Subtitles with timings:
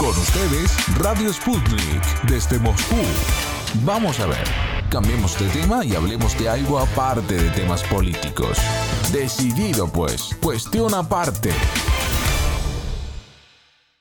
[0.00, 2.96] Con ustedes, Radio Sputnik, desde Moscú.
[3.84, 4.44] Vamos a ver,
[4.88, 8.56] cambiemos de tema y hablemos de algo aparte de temas políticos.
[9.12, 11.50] Decidido pues, cuestión aparte.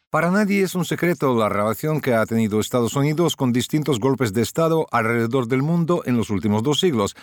[0.09, 4.31] Para nadie es un secreto la relación que ha tenido Estados Unidos con distintos golpes
[4.31, 7.13] de Estado alrededor del mundo en los últimos dos siglos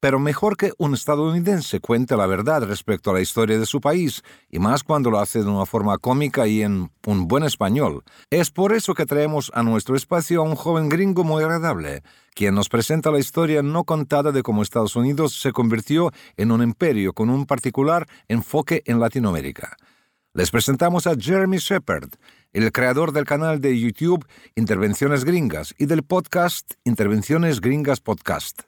[0.00, 4.22] pero mejor que un estadounidense cuente la verdad respecto a la historia de su país,
[4.50, 8.02] y más cuando lo hace de una forma cómica y en un buen español.
[8.30, 12.02] Es por eso que traemos a nuestro espacio a un joven gringo muy agradable,
[12.34, 16.62] quien nos presenta la historia no contada de cómo Estados Unidos se convirtió en un
[16.62, 19.76] imperio con un particular enfoque en Latinoamérica.
[20.36, 22.10] Les presentamos a Jeremy Shepard,
[22.52, 24.26] el creador del canal de YouTube
[24.56, 28.62] Intervenciones Gringas y del podcast Intervenciones Gringas Podcast.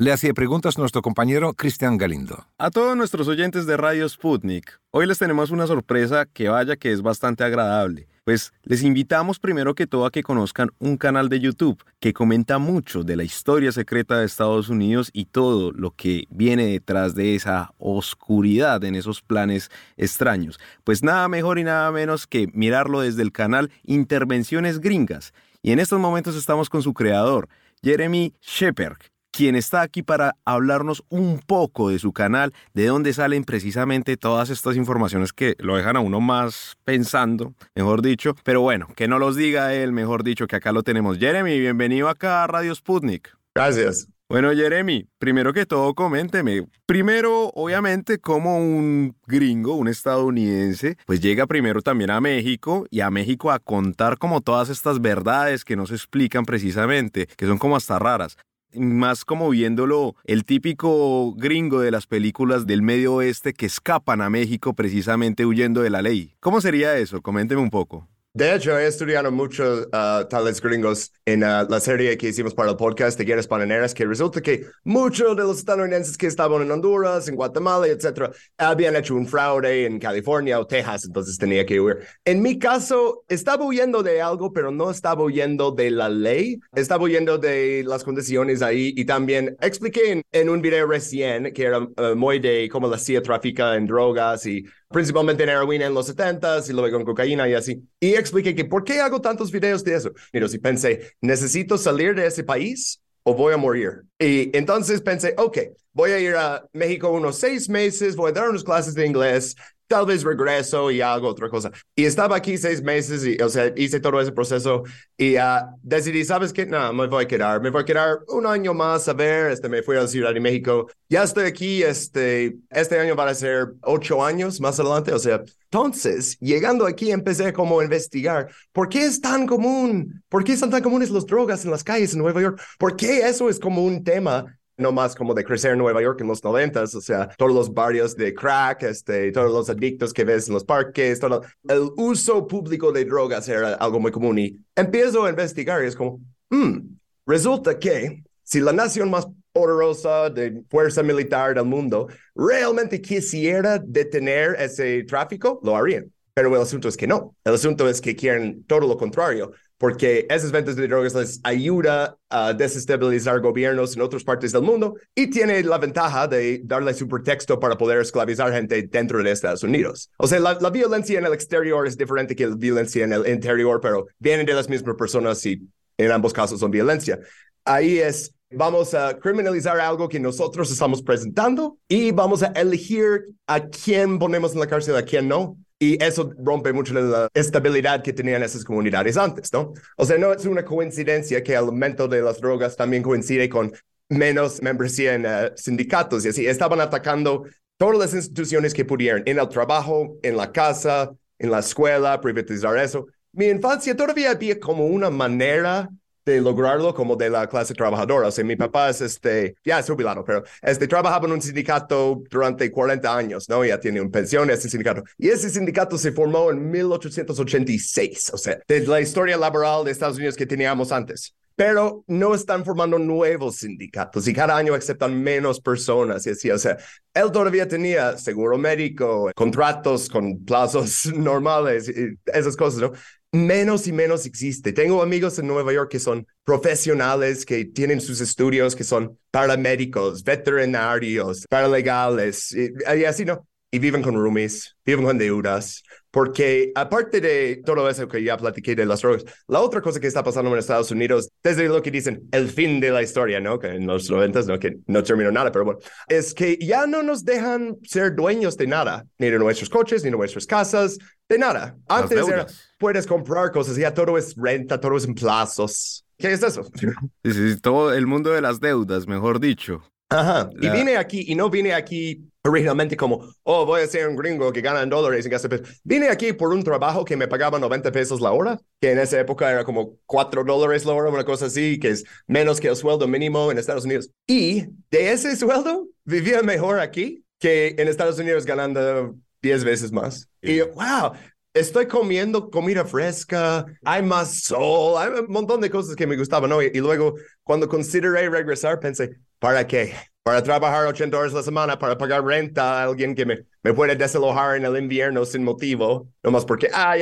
[0.00, 2.46] Le hacía preguntas nuestro compañero Cristian Galindo.
[2.56, 6.90] A todos nuestros oyentes de Radio Sputnik, hoy les tenemos una sorpresa que vaya que
[6.90, 8.08] es bastante agradable.
[8.24, 12.56] Pues les invitamos primero que todo a que conozcan un canal de YouTube que comenta
[12.56, 17.34] mucho de la historia secreta de Estados Unidos y todo lo que viene detrás de
[17.34, 20.58] esa oscuridad en esos planes extraños.
[20.82, 25.34] Pues nada mejor y nada menos que mirarlo desde el canal Intervenciones Gringas.
[25.60, 27.50] Y en estos momentos estamos con su creador,
[27.82, 28.96] Jeremy Shepard,
[29.30, 34.50] quien está aquí para hablarnos un poco de su canal, de dónde salen precisamente todas
[34.50, 38.34] estas informaciones que lo dejan a uno más pensando, mejor dicho.
[38.44, 41.18] Pero bueno, que no los diga él, mejor dicho, que acá lo tenemos.
[41.18, 43.36] Jeremy, bienvenido acá a Radio Sputnik.
[43.54, 44.08] Gracias.
[44.30, 46.64] Bueno, Jeremy, primero que todo, coménteme.
[46.86, 53.10] Primero, obviamente, como un gringo, un estadounidense, pues llega primero también a México y a
[53.10, 57.74] México a contar como todas estas verdades que no se explican precisamente, que son como
[57.74, 58.36] hasta raras
[58.74, 64.30] más como viéndolo el típico gringo de las películas del medio oeste que escapan a
[64.30, 66.34] México precisamente huyendo de la ley.
[66.40, 67.22] ¿Cómo sería eso?
[67.22, 68.09] Coménteme un poco.
[68.32, 72.70] De hecho, he estudiado muchos uh, tales gringos en uh, la serie que hicimos para
[72.70, 76.70] el podcast de Guerras Bananeras, que resulta que muchos de los estadounidenses que estaban en
[76.70, 81.80] Honduras, en Guatemala, etcétera, habían hecho un fraude en California o Texas, entonces tenía que
[81.80, 82.06] huir.
[82.24, 87.02] En mi caso, estaba huyendo de algo, pero no estaba huyendo de la ley, estaba
[87.02, 92.14] huyendo de las condiciones ahí y también expliqué en, un video recién que era uh,
[92.14, 96.68] muy de cómo la CIA trafica en drogas y principalmente en heroína en los 70s
[96.68, 97.82] y luego en cocaína y así.
[98.00, 100.10] Y expliqué que por qué hago tantos videos de eso.
[100.32, 104.02] Mira, si pensé, necesito salir de ese país o voy a morir.
[104.18, 105.58] Y entonces pensé, ok,
[105.92, 109.54] voy a ir a México unos seis meses, voy a dar unas clases de inglés,
[109.90, 111.72] tal vez regreso y hago otra cosa.
[111.96, 114.84] Y estaba aquí seis meses y, o sea, hice todo ese proceso
[115.18, 116.64] y uh, decidí, ¿sabes qué?
[116.64, 119.68] No, me voy a quedar, me voy a quedar un año más a ver, este,
[119.68, 120.86] me fui a la Ciudad de México.
[121.08, 125.42] Ya estoy aquí, este, este año van a ser ocho años más adelante, o sea,
[125.64, 130.22] entonces, llegando aquí, empecé como a investigar, ¿por qué es tan común?
[130.28, 132.60] ¿Por qué son tan comunes las drogas en las calles en Nueva York?
[132.78, 134.44] ¿Por qué eso es como un tema
[134.80, 137.72] no más como de crecer en Nueva York en los noventas, o sea, todos los
[137.72, 142.46] barrios de crack, este, todos los adictos que ves en los parques, todo el uso
[142.46, 146.20] público de drogas era algo muy común y empiezo a investigar y es como,
[146.50, 146.78] hmm,
[147.26, 154.56] resulta que si la nación más poderosa de fuerza militar del mundo realmente quisiera detener
[154.58, 156.12] ese tráfico, lo harían.
[156.34, 157.34] Pero el asunto es que no.
[157.44, 162.18] El asunto es que quieren todo lo contrario porque esas ventas de drogas les ayuda
[162.28, 167.08] a desestabilizar gobiernos en otras partes del mundo y tiene la ventaja de darle su
[167.08, 170.10] pretexto para poder esclavizar gente dentro de Estados Unidos.
[170.18, 173.80] O sea, la, violencia en el exterior es diferente que la violencia en el interior,
[173.80, 177.18] pero vienen de las mismas personas y en ambos casos son violencia.
[177.64, 183.66] Ahí es, vamos a criminalizar algo que nosotros estamos presentando y vamos a elegir a
[183.66, 185.56] quién ponemos en la cárcel, a quién no.
[185.82, 189.72] Y eso rompe mucho la estabilidad que tenían esas comunidades antes, ¿no?
[189.96, 193.72] O sea, no es una coincidencia que el aumento de las drogas también coincide con
[194.10, 196.46] menos membresía en uh, sindicatos y así.
[196.46, 197.46] Estaban atacando
[197.78, 202.76] todas las instituciones que pudieran, en el trabajo, en la casa, en la escuela, privatizar
[202.76, 203.06] eso.
[203.32, 205.88] Mi infancia todavía había como una manera
[206.30, 208.28] de lograrlo como de la clase trabajadora.
[208.28, 212.22] O sea, mi papá es este, ya es jubilado, pero este, trabajaba en un sindicato
[212.30, 213.64] durante 40 años, ¿no?
[213.64, 215.02] Ya tiene una pensión ese sindicato.
[215.18, 220.16] Y ese sindicato se formó en 1886, o sea, de la historia laboral de Estados
[220.16, 225.60] Unidos que teníamos antes pero no están formando nuevos sindicatos y cada año aceptan menos
[225.60, 226.78] personas y así, o sea,
[227.12, 232.92] él todavía tenía seguro médico, contratos con plazos normales, y esas cosas, ¿no?
[233.32, 234.72] Menos y menos existe.
[234.72, 240.24] Tengo amigos en Nueva York que son profesionales, que tienen sus estudios, que son paramédicos,
[240.24, 243.46] veterinarios, paralegales, y, así, ¿no?
[243.70, 248.74] Y viven con roomies, viven con deudas, porque aparte de todo eso que ya platiqué
[248.74, 251.90] de las drogas, la otra cosa que está pasando en Estados Unidos, desde lo que
[251.90, 253.58] dicen el fin de la historia, ¿no?
[253.58, 254.58] Que en los noventas, ¿no?
[254.58, 258.66] Que no terminó nada, pero bueno, es que ya no nos dejan ser dueños de
[258.66, 260.98] nada, ni de nuestros coches, ni de nuestras casas,
[261.28, 261.76] de nada.
[261.88, 262.46] Antes era,
[262.78, 266.04] puedes comprar cosas, ya todo es renta, todo es en plazos.
[266.18, 266.64] ¿Qué es eso?
[266.74, 269.82] Sí, sí, todo el mundo de las deudas, mejor dicho.
[270.10, 270.50] Ajá.
[270.60, 274.52] Y vine aquí, y no vine aquí originalmente como, oh, voy a ser un gringo
[274.52, 275.80] que gana en dólares y gasta pesos.
[275.84, 279.20] Vine aquí por un trabajo que me pagaba 90 pesos la hora, que en esa
[279.20, 282.76] época era como 4 dólares la hora, una cosa así, que es menos que el
[282.76, 284.10] sueldo mínimo en Estados Unidos.
[284.26, 290.28] Y de ese sueldo vivía mejor aquí que en Estados Unidos ganando 10 veces más.
[290.42, 291.12] Y wow,
[291.52, 296.50] estoy comiendo comida fresca, hay más sol, hay un montón de cosas que me gustaban,
[296.50, 296.62] ¿no?
[296.62, 299.94] Y, y luego, cuando consideré regresar, pensé, ¿para qué?
[300.22, 304.56] Para trabajar 80 horas la semana, para pagar renta alguien que me, me puede desalojar
[304.56, 306.96] en el invierno sin motivo, nomás porque, ah,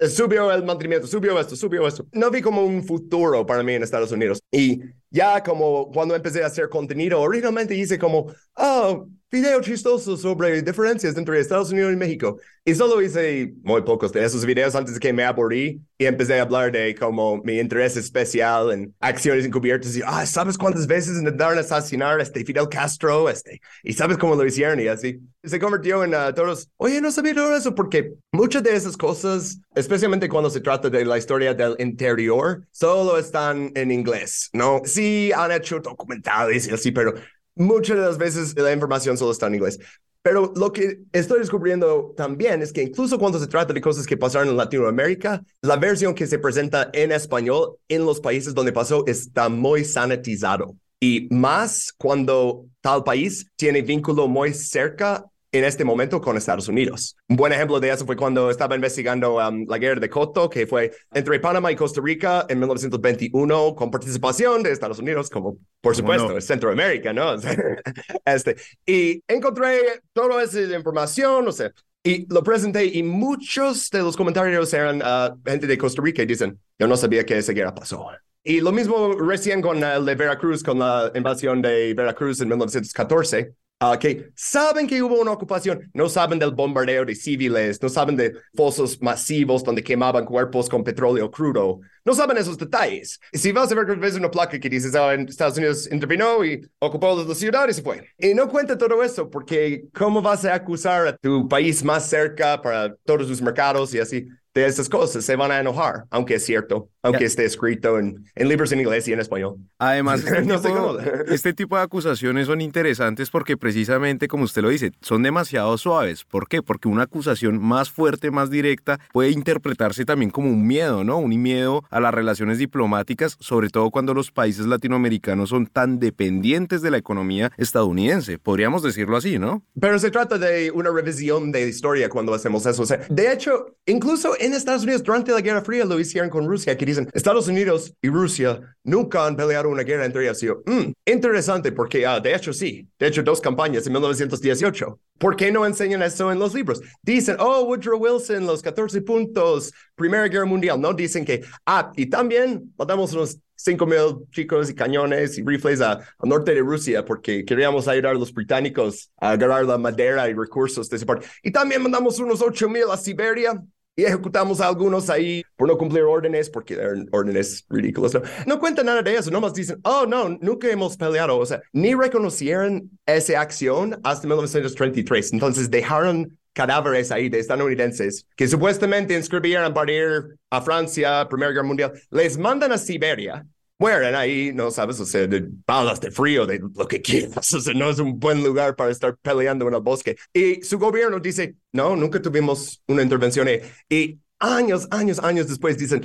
[0.00, 2.06] subió el mantenimiento, subió esto, subió esto.
[2.12, 4.40] No vi como un futuro para mí en Estados Unidos.
[4.50, 10.62] Y ya como cuando empecé a hacer contenido, originalmente hice como, oh, video chistoso sobre
[10.62, 12.38] diferencias entre Estados Unidos y México.
[12.64, 16.38] Y solo hice muy pocos de esos videos antes de que me aburrí y empecé
[16.38, 21.18] a hablar de como mi interés especial en acciones encubiertas y, ah, ¿sabes cuántas veces
[21.18, 23.28] intentaron asesinar a este Fidel Castro?
[23.28, 25.20] Este, y sabes cómo lo hicieron y así.
[25.44, 29.60] Se convirtió en uh, todos, oye, no sabía todo eso porque muchas de esas cosas,
[29.86, 34.82] especialmente cuando se trata de la historia del interior, solo están en inglés, ¿no?
[34.84, 37.14] Sí, han hecho documentales y así, pero
[37.54, 39.78] muchas de las veces la información solo está en inglés.
[40.22, 44.16] Pero lo que estoy descubriendo también es que incluso cuando se trata de cosas que
[44.16, 49.04] pasaron en Latinoamérica, la versión que se presenta en español en los países donde pasó
[49.06, 50.74] está muy sanitizado.
[50.98, 55.24] Y más cuando tal país tiene vínculo muy cerca
[55.56, 57.16] en este momento con Estados Unidos.
[57.28, 60.66] Un buen ejemplo de eso fue cuando estaba investigando um, la guerra de Coto, que
[60.66, 65.96] fue entre Panamá y Costa Rica en 1921, con participación de Estados Unidos, como por
[65.96, 67.34] supuesto, Centroamérica, ¿no?
[68.24, 74.16] este, y encontré toda esa información, o sea, y lo presenté y muchos de los
[74.16, 77.74] comentarios eran uh, gente de Costa Rica y dicen, yo no sabía que esa guerra
[77.74, 78.06] pasó.
[78.44, 83.54] Y lo mismo recién con el de Veracruz, con la invasión de Veracruz en 1914
[83.80, 88.16] uh, que saben que hubo una ocupación, no saben del bombardeo de civiles, no saben
[88.16, 93.20] de fosos masivos donde quemaban cuerpos con petróleo crudo, no saben esos detalles.
[93.32, 96.44] Si vas a ver que ves una placa que dices, ah, en Estados Unidos intervino
[96.44, 98.08] y ocupó la ciudad y se fue.
[98.18, 102.60] Y no cuenta todo eso porque ¿cómo vas a acusar a tu país más cerca
[102.62, 104.26] para todos sus mercados y así?
[104.56, 108.48] de esas cosas se van a enojar, aunque es cierto, aunque esté escrito en, en,
[108.48, 109.56] libros en inglés y en español.
[109.78, 110.98] Además, este, tipo,
[111.28, 116.24] este, tipo, de acusaciones son interesantes porque precisamente, como usted lo dice, son demasiado suaves.
[116.24, 116.62] ¿Por qué?
[116.62, 121.18] Porque una acusación más fuerte, más directa, puede interpretarse también como un miedo, ¿no?
[121.18, 126.82] Un miedo a las relaciones diplomáticas, sobre todo cuando los países latinoamericanos son tan dependientes
[126.82, 128.38] de la economía estadounidense.
[128.38, 129.62] Podríamos decirlo así, ¿no?
[129.78, 132.82] Pero se trata de una revisión de historia cuando hacemos eso.
[132.82, 136.46] O sea, de hecho, incluso en Estados Unidos durante la Guerra Fría lo hicieron con
[136.46, 140.42] Rusia, que dicen, Estados Unidos y Rusia nunca han peleado una guerra entre ellos.
[140.64, 145.00] Mm, interesante, porque uh, de hecho sí, de hecho dos campañas en 1918.
[145.18, 146.80] ¿Por qué no enseñan eso en los libros?
[147.02, 150.80] Dicen, oh, Woodrow Wilson, los 14 puntos, Primera Guerra Mundial.
[150.80, 155.80] No dicen que, ah, y también mandamos unos 5 mil chicos y cañones y rifles
[155.80, 160.34] al norte de Rusia porque queríamos ayudar a los británicos a agarrar la madera y
[160.34, 161.26] recursos de ese parte.
[161.42, 163.62] Y también mandamos unos 8 mil a Siberia
[163.96, 168.12] y ejecutamos a algunos ahí por no cumplir órdenes, porque eran órdenes ridículas.
[168.12, 171.38] No, no cuentan nada de eso, nomás dicen, oh, no, nunca hemos peleado.
[171.38, 175.32] O sea, ni reconocieron esa acción hasta 1933.
[175.32, 181.66] Entonces dejaron cadáveres ahí de estadounidenses que supuestamente inscribieron para ir a Francia, Primera Guerra
[181.66, 181.92] Mundial.
[182.10, 183.46] Les mandan a Siberia
[183.78, 187.60] mueren ahí, no sabes, o sea, de balas de frío, de lo que quieras, o
[187.60, 190.16] sea, no es un buen lugar para estar peleando en el bosque.
[190.32, 193.48] Y su gobierno dice, no, nunca tuvimos una intervención.
[193.88, 196.02] Y años, años, años después dicen,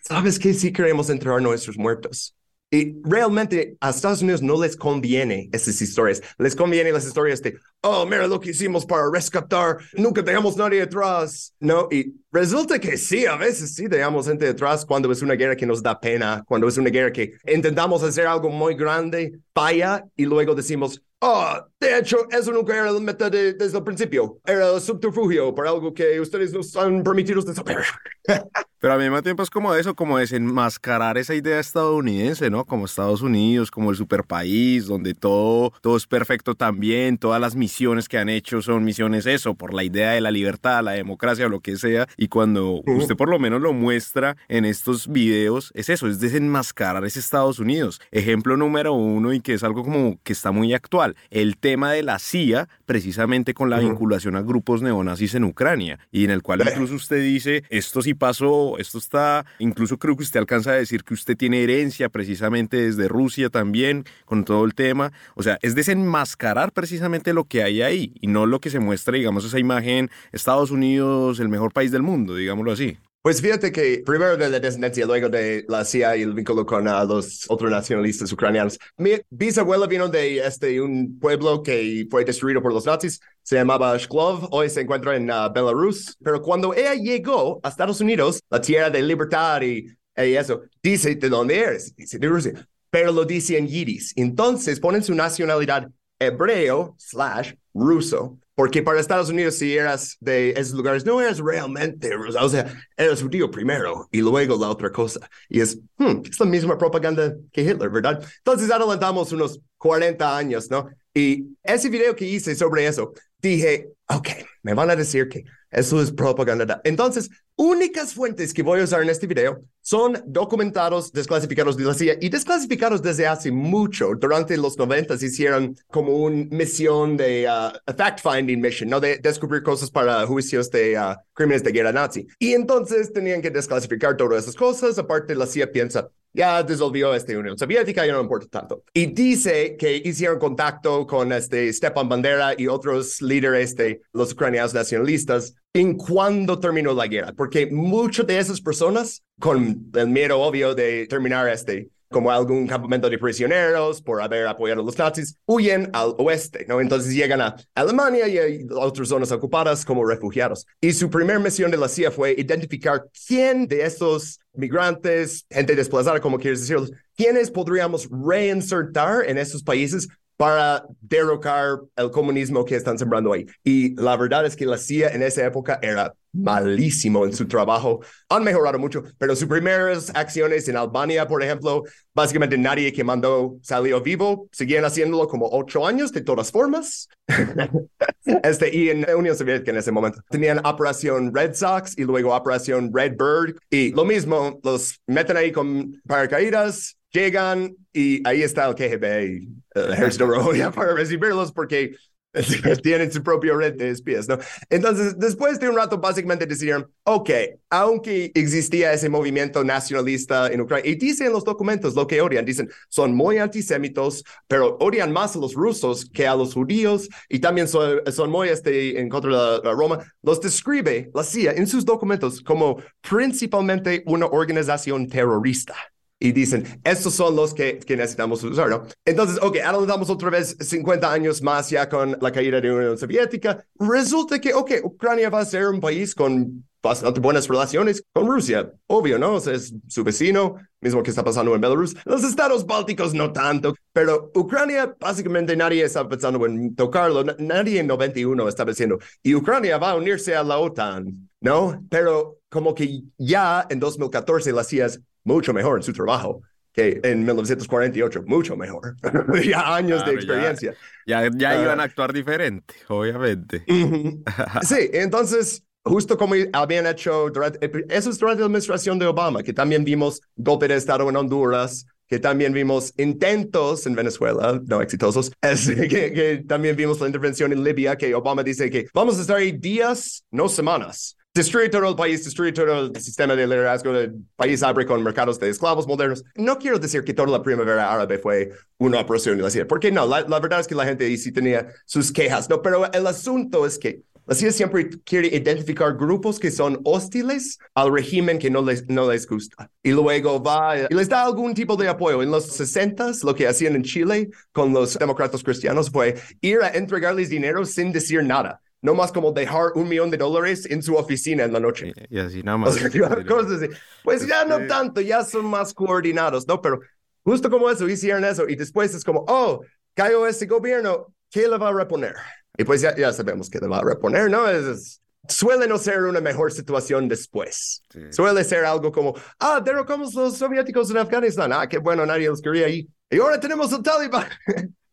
[0.00, 0.54] ¿sabes qué?
[0.54, 2.34] Sí queremos enterrar nuestros muertos.
[2.70, 6.20] Y realmente a Estados Unidos no les conviene esas historias.
[6.38, 10.80] Les conviene las historias de, oh, mira lo que hicimos para rescatar, nunca dejamos nadie
[10.80, 11.52] detrás.
[11.60, 15.54] No, y resulta que sí, a veces sí dejamos gente detrás cuando es una guerra
[15.54, 20.04] que nos da pena, cuando es una guerra que intentamos hacer algo muy grande, falla
[20.16, 24.38] y luego decimos, oh, de hecho, eso nunca era la meta desde el principio.
[24.44, 27.84] Era el subterfugio para algo que ustedes nos han permitido saber.
[28.78, 32.66] Pero al mismo tiempo es como eso, como desenmascarar esa idea estadounidense, ¿no?
[32.66, 37.73] Como Estados Unidos, como el superpaís, donde todo, todo es perfecto también, todas las misiones
[37.74, 41.46] misiones que han hecho son misiones eso, por la idea de la libertad, la democracia
[41.46, 42.06] o lo que sea.
[42.16, 47.04] Y cuando usted por lo menos lo muestra en estos videos, es eso, es desenmascarar
[47.04, 48.00] ese Estados Unidos.
[48.12, 52.04] Ejemplo número uno y que es algo como que está muy actual, el tema de
[52.04, 56.62] la CIA, precisamente con la vinculación a grupos neonazis en Ucrania, y en el cual
[56.64, 61.02] incluso usted dice, esto sí pasó, esto está, incluso creo que usted alcanza a decir
[61.02, 65.12] que usted tiene herencia precisamente desde Rusia también, con todo el tema.
[65.34, 69.14] O sea, es desenmascarar precisamente lo que hay ahí y no lo que se muestra,
[69.14, 72.98] digamos, esa imagen, Estados Unidos, el mejor país del mundo, digámoslo así.
[73.24, 76.86] Pues fíjate que primero de la descendencia, luego de la CIA y el vínculo con
[76.86, 78.78] uh, los otros nacionalistas ucranianos.
[78.98, 83.96] Mi bisabuela vino de este, un pueblo que fue destruido por los nazis, se llamaba
[83.96, 88.60] Shklov, hoy se encuentra en uh, Belarus, pero cuando ella llegó a Estados Unidos, la
[88.60, 93.56] tierra de libertad y, eso, dice de dónde eres, dice de Rusia, pero lo dice
[93.56, 94.12] en yiddish.
[94.16, 95.88] Entonces ponen su nacionalidad
[96.26, 102.14] hebreo slash ruso porque para Estados Unidos, si eras de esos lugares, no eras realmente,
[102.16, 105.28] o sea, eras judío primero y luego la otra cosa.
[105.48, 108.24] Y es, hmm, es la misma propaganda que Hitler, ¿verdad?
[108.38, 110.88] Entonces adelantamos unos 40 años, ¿no?
[111.12, 113.12] Y ese video que hice sobre eso,
[113.48, 114.28] dije, ok,
[114.62, 116.80] me van a decir que eso es propaganda.
[116.84, 121.94] Entonces, únicas fuentes que voy a usar en este video son documentados, desclasificados de la
[121.94, 124.14] CIA y desclasificados desde hace mucho.
[124.14, 129.00] Durante los 90 hicieron como una misión de uh, fact-finding mission, ¿no?
[129.00, 132.26] De descubrir cosas para juicios de uh, crímenes de guerra nazi.
[132.38, 134.96] Y entonces tenían que desclasificar todas esas cosas.
[134.98, 138.82] Aparte, la CIA piensa, ya disolvió esta Unión Soviética, ya no importa tanto.
[138.92, 144.74] Y dice que hicieron contacto con este Stepan Bandera y otros líderes de los ucranianos
[144.74, 150.74] nacionalistas en cuando terminó la guerra, porque muchas de esas personas, con el miedo obvio
[150.74, 155.90] de terminar este como algún campamento de prisioneros por haber apoyado a los nazis, huyen
[155.92, 156.80] al oeste, ¿no?
[156.80, 160.64] Entonces llegan a Alemania y a otras zonas ocupadas como refugiados.
[160.80, 166.20] Y su primera misión de la CIA fue identificar quién de esos migrantes, gente desplazada,
[166.20, 170.06] como quieres decirlo, quiénes podríamos reinsertar en esos países
[170.36, 173.44] para derrocar el comunismo que están sembrando ahí.
[173.64, 178.00] Y la verdad es que la CIA en esa época era malísimo en su trabajo.
[178.28, 183.56] Han mejorado mucho, pero sus primeras acciones en Albania, por ejemplo, básicamente nadie que mandó
[183.62, 184.48] salió vivo.
[184.52, 187.08] Seguían haciéndolo como ocho años de todas formas.
[188.42, 192.34] este, y en la Unión Soviética en ese momento tenían Operación Red Sox y luego
[192.34, 193.56] Operación Red Bird.
[193.70, 199.92] Y lo mismo, los meten ahí con paracaídas, llegan y ahí está el KGB el
[199.92, 201.94] ejército rojo para recibirlos porque
[202.82, 204.38] tienen su propio red de espías, ¿no?
[204.68, 207.30] Entonces, después de un rato, básicamente decían, ok,
[207.70, 212.68] aunque existía ese movimiento nacionalista en Ucrania, y dicen los documentos lo que odian, dicen,
[212.88, 217.68] son muy antisemitos, pero odian más a los rusos que a los judíos, y también
[217.68, 221.84] son, son muy este, en contra de la Roma, los describe la CIA en sus
[221.84, 225.74] documentos como principalmente una organización terrorista
[226.18, 228.84] y dicen, estos son los que, que necesitamos usar, ¿no?
[229.04, 232.98] Entonces, ok, adelantamos otra vez 50 años más ya con la caída de la Unión
[232.98, 233.64] Soviética.
[233.78, 238.70] Resulta que, ok, Ucrania va a ser un país con bastante buenas relaciones con Rusia,
[238.86, 239.34] obvio, ¿no?
[239.34, 241.96] O sea, es su vecino, mismo que está pasando en Belarus.
[242.04, 247.86] Los estados bálticos no tanto, pero Ucrania, básicamente nadie está pensando en tocarlo, nadie en
[247.86, 251.82] 91 está diciendo, y Ucrania va a unirse a la OTAN, ¿no?
[251.90, 254.88] Pero como que ya en 2014 las CIA
[255.24, 256.42] mucho mejor en su trabajo
[256.74, 258.96] que en 1948, mucho mejor.
[259.48, 260.74] ya años de experiencia.
[261.06, 263.64] Ya, ya, iban a actuar diferente, obviamente.
[264.62, 269.52] sí, entonces, justo como habían hecho, durante, eso es durante la administración de Obama, que
[269.52, 275.30] también vimos golpe de Estado en Honduras, que también vimos intentos en Venezuela, no exitosos,
[275.42, 279.20] es, que, que también vimos la intervención en Libia, que Obama dice que vamos a
[279.20, 283.92] estar ahí días, no semanas destruye todo el país, destruye todo el sistema de liderazgo
[283.92, 286.24] del país, abre con mercados de esclavos modernos.
[286.36, 290.06] No quiero decir que toda la primavera árabe fue una operación de la porque no,
[290.06, 292.62] la, verdad es que la gente sí tenía sus quejas, ¿no?
[292.62, 297.92] Pero el asunto es que la CIA siempre quiere identificar grupos que son hostiles al
[297.92, 299.70] régimen que no les, no les gusta.
[299.82, 302.22] Y luego va y les da algún tipo de apoyo.
[302.22, 306.68] En los 60 lo que hacían en Chile con los demócratas cristianos fue ir a
[306.68, 310.94] entregarles dinero sin decir nada no más como dejar un millón de dólares en su
[310.94, 311.94] oficina en la noche.
[312.10, 312.76] Y, así nada más.
[314.04, 316.60] Pues ya no tanto, ya son más coordinados, ¿no?
[316.60, 316.80] Pero
[317.24, 319.62] justo como eso, hicieron eso y después es como, oh,
[319.94, 322.14] cayó ese gobierno, ¿qué le va a reponer?
[322.58, 324.46] Y pues ya, ya sabemos que le va a reponer, ¿no?
[324.50, 327.82] Es, suele no ser una mejor situación después.
[328.10, 332.42] Suele ser algo como, ah, derrocamos los soviéticos en Afganistán, ah, qué bueno, nadie los
[332.42, 332.86] quería ahí.
[333.08, 334.26] Y ahora tenemos el Taliban.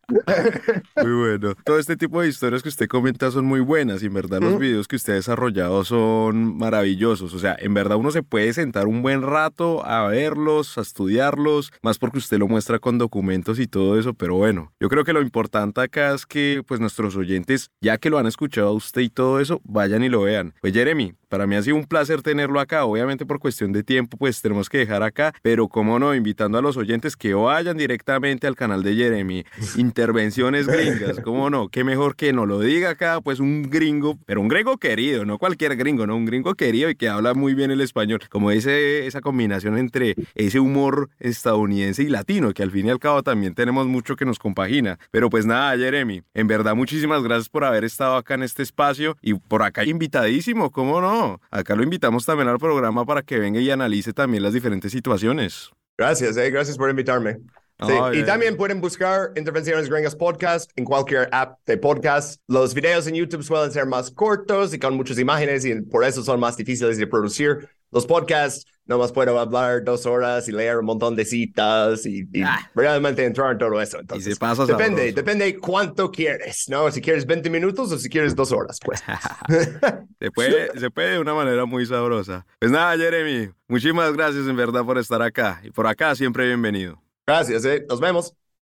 [0.95, 1.55] Muy bueno.
[1.63, 4.59] Todo este tipo de historias que usted comenta son muy buenas y en verdad los
[4.59, 7.33] videos que usted ha desarrollado son maravillosos.
[7.33, 11.71] O sea, en verdad uno se puede sentar un buen rato a verlos, a estudiarlos,
[11.81, 15.13] más porque usted lo muestra con documentos y todo eso, pero bueno, yo creo que
[15.13, 19.01] lo importante acá es que pues nuestros oyentes, ya que lo han escuchado a usted
[19.01, 20.53] y todo eso, vayan y lo vean.
[20.61, 24.17] Pues Jeremy, para mí ha sido un placer tenerlo acá, obviamente por cuestión de tiempo
[24.17, 28.47] pues tenemos que dejar acá, pero como no, invitando a los oyentes que vayan directamente
[28.47, 29.45] al canal de Jeremy,
[29.77, 34.41] intervenciones gringas, cómo no, qué mejor que no lo diga acá, pues un gringo, pero
[34.41, 37.71] un gringo querido, no cualquier gringo, no, un gringo querido y que habla muy bien
[37.71, 42.87] el español, como dice esa combinación entre ese humor estadounidense y latino, que al fin
[42.87, 44.99] y al cabo también tenemos mucho que nos compagina.
[45.11, 49.15] Pero pues nada, Jeremy, en verdad muchísimas gracias por haber estado acá en este espacio
[49.21, 51.20] y por acá invitadísimo, ¿cómo no?
[51.49, 55.69] Acá lo invitamos también al programa para que venga y analice también las diferentes situaciones.
[55.97, 57.37] Gracias, eh, gracias por invitarme.
[57.83, 58.19] Sí.
[58.19, 62.39] y también pueden buscar Intervenciones Gringas Podcast en cualquier app de podcast.
[62.47, 66.21] Los videos en YouTube suelen ser más cortos y con muchas imágenes y por eso
[66.21, 67.67] son más difíciles de producir.
[67.89, 72.69] Los podcasts, nomás puedo hablar dos horas y leer un montón de citas y, ah.
[72.75, 73.99] realmente entrar en todo eso.
[73.99, 76.91] Entonces, depende, depende cuánto quieres, ¿no?
[76.91, 79.03] Si quieres 20 minutos o si quieres dos horas, pues.
[80.19, 82.45] se, puede, se puede de una manera muy sabrosa.
[82.59, 87.01] Pues nada, Jeremy, muchísimas gracias en verdad por estar acá y por acá siempre bienvenido.
[87.25, 87.85] Gracias, eh.
[87.87, 88.33] Nos vemos.